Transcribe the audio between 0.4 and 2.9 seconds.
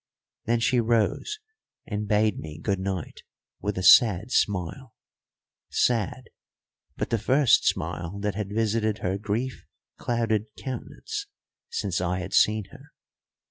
Then she rose and bade me good